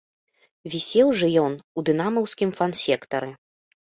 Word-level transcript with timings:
Вісеў 0.75 1.11
жа 1.19 1.27
ён 1.43 1.53
у 1.79 1.85
дынамаўскім 1.89 2.53
фан-сектары. 2.61 3.31